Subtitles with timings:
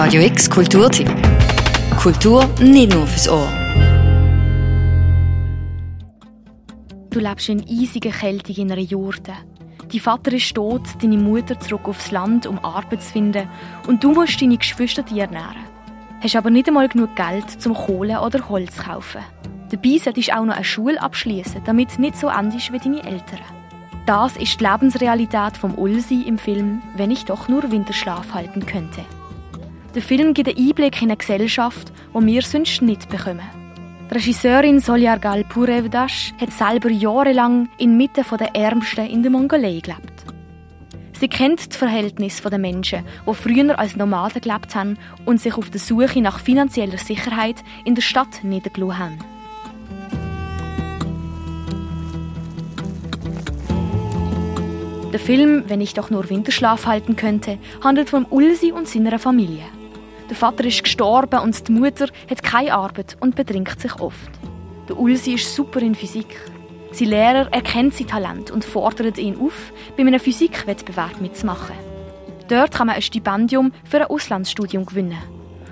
[0.00, 1.10] Radio X Kulturtipp.
[2.00, 3.48] Kultur nicht nur fürs Ohr.
[7.10, 9.32] Du lebst in eisiger Kälte in einer Jurte.
[9.90, 13.48] Dein Vater ist tot, deine Mutter zurück aufs Land, um Arbeit zu finden
[13.88, 15.64] und du musst deine Geschwister ernähren.
[16.20, 19.22] Hast aber nicht einmal genug Geld, zum Kohle oder Holz zu kaufen.
[19.68, 23.02] Dabei solltest du auch noch eine Schule abschließen, damit du nicht so endest wie deine
[23.02, 23.40] Eltern.
[24.06, 29.04] Das ist die Lebensrealität vom Ulsi im Film «Wenn ich doch nur Winterschlaf halten könnte».
[29.94, 33.40] Der Film gibt einen Einblick in eine Gesellschaft, die wir sonst nicht bekommen.
[34.10, 40.24] Die Regisseurin Solyargal Purevdash hat selber jahrelang inmitten der Ärmsten in der Mongolei gelebt.
[41.18, 45.70] Sie kennt das Verhältnis der Menschen, die früher als Nomaden gelebt haben und sich auf
[45.70, 49.18] der Suche nach finanzieller Sicherheit in der Stadt niedergelassen haben.
[55.12, 59.64] Der Film «Wenn ich doch nur Winterschlaf halten könnte» handelt von Ulsi und seiner Familie.
[60.28, 64.30] Der Vater ist gestorben und die Mutter hat keine Arbeit und betrinkt sich oft.
[64.88, 66.36] Der Ulsi ist super in Physik.
[66.92, 71.76] Sein Lehrer erkennt sein Talent und fordert ihn auf, bei einem Physikwettbewerb mitzumachen.
[72.48, 75.18] Dort kann man ein Stipendium für ein Auslandsstudium gewinnen.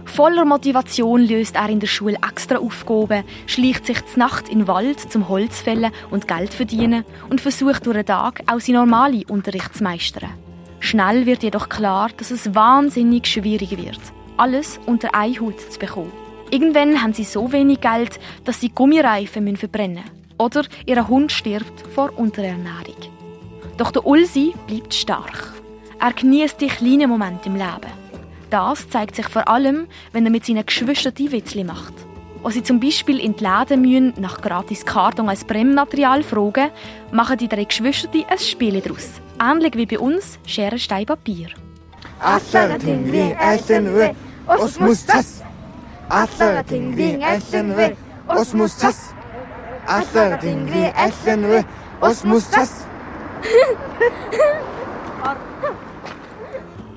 [0.06, 4.68] Voller Motivation löst er in der Schule extra Aufgaben, schleicht sich zur Nacht in den
[4.68, 9.24] Wald zum Holz fällen und Geld verdienen und versucht durch den Tag auch seinen normalen
[9.24, 10.30] Unterricht zu meistern.
[10.80, 14.00] Schnell wird jedoch klar, dass es wahnsinnig schwierig wird,
[14.36, 16.12] alles unter einen Hut zu bekommen.
[16.50, 20.16] Irgendwann haben sie so wenig Geld, dass sie Gummireifen verbrennen müssen.
[20.38, 22.96] Oder ihr Hund stirbt vor Unterernährung.
[23.76, 25.52] Doch der Ulsi bleibt stark.
[25.98, 27.92] Er genießt die kleinen Momente im Leben.
[28.50, 31.94] Das zeigt sich vor allem, wenn er mit seinen Geschwistern die Witzli macht.
[32.44, 36.70] Als sie zum Beispiel in die Läden müssen, nach gratis Karton als Brennmaterial fragen,
[37.10, 39.20] machen die drei Geschwister ein Spiel daraus.
[39.42, 41.48] Ähnlich wie bei uns Schere, Stein, Papier.
[42.20, 44.14] Asala tingling SNW,
[44.46, 45.42] Osmus tas.
[46.08, 47.96] Asala tingling SNW,
[48.28, 49.14] Osmus tas.
[49.86, 51.64] Asala tingling SNW,
[52.00, 52.86] Osmus tas.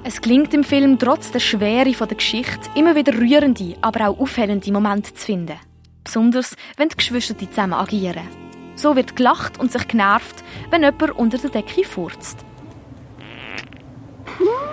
[0.04, 4.72] Es gelingt im Film trotz der Schwere der Geschichte immer wieder rührende, aber auch aufhellende
[4.72, 5.58] Momente zu finden.
[6.04, 8.28] Besonders, wenn die Geschwister zusammen agieren.
[8.76, 12.38] So wird gelacht und sich genervt, wenn jemand unter der Decke furzt.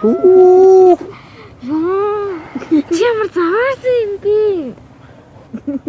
[0.02, 0.96] Uh
[2.71, 4.73] Ямар заарсан юм би.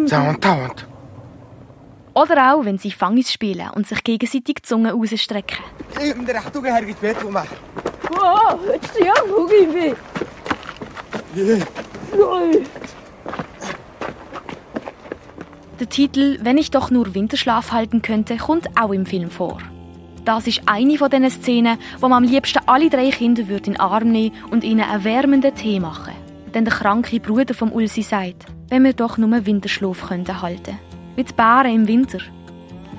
[0.07, 0.87] Таунд таунд.
[2.13, 5.63] Oder auch, wenn sie Fangis spielen und sich gegenseitig die Zunge rausstrecken.
[6.01, 7.47] Ийм дээр хатуугийн харгиж байдгүй маа.
[8.21, 8.59] Оо,
[8.93, 9.87] чи яа хөг юм бэ?
[15.79, 19.57] Der Titel Wenn ich doch nur Winterschlaf halten könnte, kommt auch im Film vor.
[20.25, 23.79] Das ist eine von diesen Szenen, wo man am liebsten alle drei Kinder in den
[23.79, 26.13] Arm nehmen und ihnen einen wärmenden Tee machen.
[26.53, 30.79] Denn der kranke Bruder vom Ulsi sagt, wenn wir doch nur Winterschlaf könnten halten.
[31.15, 32.19] Wie die Bären im Winter.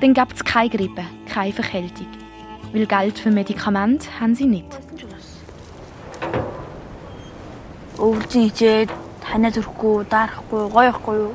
[0.00, 2.06] Dann gibt es keine Grippe, keine Verkältung.
[2.72, 4.78] Weil Geld für Medikamente haben sie nicht.
[7.94, 8.90] Өвчин хичээд
[9.22, 11.32] танаа зүрхгүй, дарахгүй, гоёхгүй юу?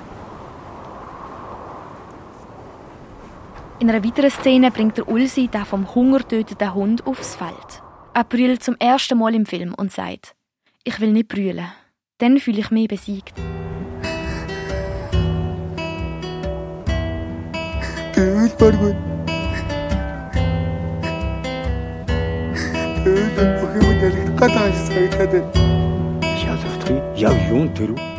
[3.79, 7.81] In einer weiteren Szene bringt der Ulsi den vom Hunger töteten Hund aufs Feld.
[8.13, 10.35] Er brüllt zum ersten Mal im Film und sagt,
[10.83, 11.71] ich will nicht brüllen.
[12.18, 13.34] Dann fühle ich mich besiegt.
[26.44, 28.13] يا دكتور يا يونترو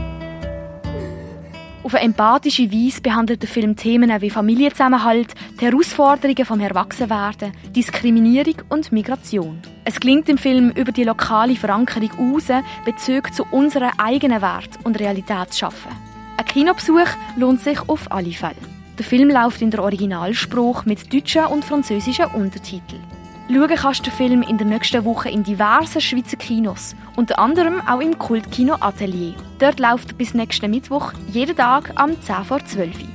[1.85, 8.56] auf eine empathische Weise behandelt der Film Themen wie Familienzusammenhalt, die Herausforderungen vom Erwachsenwerden, Diskriminierung
[8.69, 9.62] und Migration.
[9.84, 15.00] Es gelingt im Film, über die lokale Verankerung heraus Bezüge zu unserer eigenen Wert und
[15.00, 15.91] Realität zu schaffen.
[16.38, 17.07] Ein Kinobesuch
[17.38, 18.56] lohnt sich auf alle Fälle.
[18.97, 23.14] Der Film läuft in der Originalspruch mit deutschen und französischen Untertiteln.
[23.47, 27.79] Schauen kannst du den Film in der nächsten Woche in diversen Schweizer Kinos, unter anderem
[27.88, 29.35] auch im Kultkino Atelier.
[29.59, 33.08] Dort läuft bis nächsten Mittwoch jeden Tag am 10 vor 12 Uhr.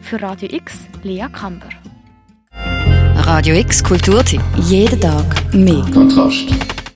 [0.00, 1.68] Für Radio X, Lea Kamber.
[3.16, 4.40] Radio X Kulturtipp.
[4.56, 5.84] Jeden Tag mehr.
[5.92, 6.75] Kontrast.